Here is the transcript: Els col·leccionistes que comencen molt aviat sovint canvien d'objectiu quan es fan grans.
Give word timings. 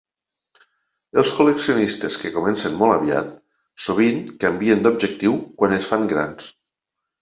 Els 1.23 1.33
col·leccionistes 1.39 2.17
que 2.23 2.33
comencen 2.39 2.81
molt 2.81 2.95
aviat 2.97 3.31
sovint 3.87 4.27
canvien 4.49 4.85
d'objectiu 4.85 5.41
quan 5.63 5.81
es 5.83 5.91
fan 5.95 6.15
grans. 6.15 6.55